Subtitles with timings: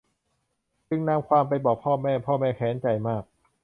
[0.89, 3.23] จึงนำความไปบอกพ่อแม่ พ่อแม่แค้นใจมาก